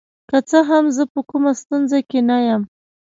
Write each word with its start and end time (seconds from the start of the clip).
که 0.29 0.37
څه 0.49 0.59
هم 0.69 0.85
زه 0.95 1.03
په 1.13 1.19
کومه 1.29 1.51
ستونزه 1.61 1.99
کې 2.09 2.19
نه 2.29 2.37
یم. 2.47 2.61